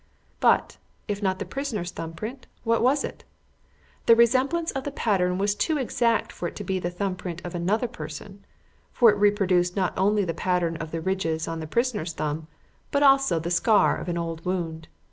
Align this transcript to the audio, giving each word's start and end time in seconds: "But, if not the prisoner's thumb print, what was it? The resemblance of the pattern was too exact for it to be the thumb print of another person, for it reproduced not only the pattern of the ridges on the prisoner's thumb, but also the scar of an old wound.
"But, 0.39 0.79
if 1.07 1.21
not 1.21 1.37
the 1.37 1.45
prisoner's 1.45 1.91
thumb 1.91 2.13
print, 2.13 2.47
what 2.63 2.81
was 2.81 3.03
it? 3.03 3.23
The 4.07 4.15
resemblance 4.15 4.71
of 4.71 4.83
the 4.83 4.89
pattern 4.91 5.37
was 5.37 5.53
too 5.53 5.77
exact 5.77 6.31
for 6.31 6.47
it 6.47 6.55
to 6.55 6.63
be 6.63 6.79
the 6.79 6.89
thumb 6.89 7.15
print 7.15 7.39
of 7.45 7.53
another 7.53 7.87
person, 7.87 8.43
for 8.91 9.11
it 9.11 9.17
reproduced 9.17 9.75
not 9.75 9.93
only 9.95 10.25
the 10.25 10.33
pattern 10.33 10.75
of 10.77 10.89
the 10.89 11.01
ridges 11.01 11.47
on 11.47 11.59
the 11.59 11.67
prisoner's 11.67 12.13
thumb, 12.13 12.47
but 12.89 13.03
also 13.03 13.37
the 13.37 13.51
scar 13.51 13.95
of 13.95 14.09
an 14.09 14.17
old 14.17 14.43
wound. 14.43 14.87